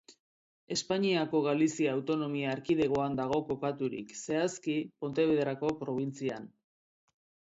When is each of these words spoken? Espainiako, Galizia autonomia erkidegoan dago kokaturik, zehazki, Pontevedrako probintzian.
Espainiako, 0.75 1.41
Galizia 1.47 1.91
autonomia 1.97 2.53
erkidegoan 2.57 3.17
dago 3.19 3.37
kokaturik, 3.49 4.15
zehazki, 4.21 4.79
Pontevedrako 5.05 5.71
probintzian. 5.83 6.49